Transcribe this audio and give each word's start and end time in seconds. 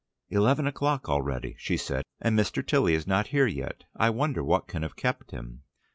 "Eleven 0.31 0.65
o'clock 0.65 1.07
already," 1.07 1.53
she 1.59 1.77
said, 1.77 2.03
"and 2.19 2.35
Mr. 2.35 2.65
Tilly 2.65 2.95
is 2.95 3.05
not 3.05 3.27
here 3.27 3.45
yet. 3.45 3.83
I 3.95 4.09
wonder 4.09 4.43
what 4.43 4.67
can 4.67 4.81
have 4.81 4.95
kept 4.95 5.29
him. 5.29 5.61